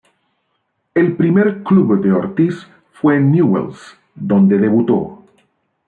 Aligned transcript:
El 0.95 1.15
primer 1.15 1.61
club 1.61 2.01
de 2.01 2.11
Ortiz 2.11 2.65
fue 2.91 3.19
Newell's, 3.19 3.95
donde 4.15 4.57
debutó. 4.57 5.23